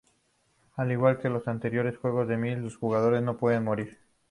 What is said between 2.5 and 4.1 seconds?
los jugadores no pueden morir.